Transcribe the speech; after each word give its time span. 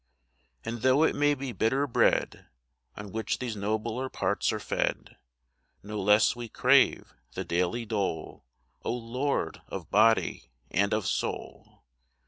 And 0.65 0.81
though 0.81 1.03
it 1.03 1.15
may 1.15 1.35
be 1.35 1.51
bitter 1.51 1.85
bread 1.85 2.47
On 2.97 3.11
which 3.11 3.37
these 3.37 3.55
nobler 3.55 4.09
parts 4.09 4.51
are 4.51 4.59
fed, 4.59 5.15
No 5.83 6.01
less 6.01 6.35
we 6.35 6.49
crave 6.49 7.13
the 7.35 7.43
daily 7.45 7.85
dole, 7.85 8.43
O 8.81 8.91
Lord, 8.93 9.61
of 9.67 9.91
body 9.91 10.49
and 10.71 10.91
of 10.91 11.05
soul 11.05 11.83